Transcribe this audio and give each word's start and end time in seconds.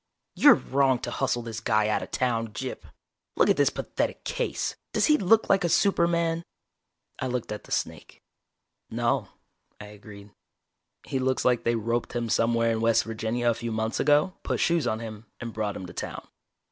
You're 0.35 0.55
wrong 0.55 0.97
to 1.01 1.11
hustle 1.11 1.43
this 1.43 1.59
guy 1.59 1.87
out 1.87 2.01
of 2.01 2.09
town, 2.09 2.47
Gyp. 2.53 2.85
Look 3.37 3.51
at 3.51 3.55
this 3.55 3.69
pathetic 3.69 4.23
case 4.23 4.75
does 4.93 5.05
he 5.05 5.15
look 5.15 5.47
like 5.47 5.63
a 5.63 5.69
superman?" 5.69 6.41
I 7.19 7.27
looked 7.27 7.51
at 7.51 7.65
the 7.65 7.71
snake. 7.71 8.23
"No," 8.89 9.27
I 9.79 9.85
agreed. 9.89 10.31
"He 11.05 11.19
looks 11.19 11.45
like 11.45 11.63
they 11.63 11.75
roped 11.75 12.13
him 12.13 12.29
somewhere 12.29 12.71
in 12.71 12.81
West 12.81 13.03
Virginia 13.03 13.47
a 13.47 13.53
few 13.53 13.71
months 13.71 13.99
ago, 13.99 14.33
put 14.41 14.59
shoes 14.59 14.87
on 14.87 15.01
him, 15.01 15.27
and 15.39 15.53
brought 15.53 15.75
him 15.75 15.85
to 15.85 15.93
town." 15.93 16.27